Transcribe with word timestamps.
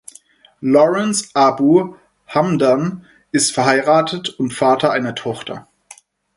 Lawrence 0.63 1.29
Abu 1.35 1.93
Hamdan 2.25 3.05
ist 3.31 3.51
verheiratet 3.51 4.29
und 4.29 4.51
Vater 4.51 4.89
einer 4.91 5.13
Tochter. 5.13 5.67